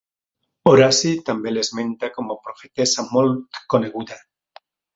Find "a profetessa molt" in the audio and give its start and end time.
2.37-3.63